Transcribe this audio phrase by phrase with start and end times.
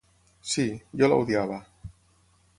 [0.53, 0.65] Sí,
[1.03, 1.61] jo la odiava.